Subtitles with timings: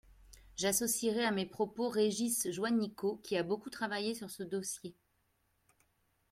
[0.55, 4.95] J’associerai à mes propos Régis Juanico, qui a beaucoup travaillé sur ce dossier.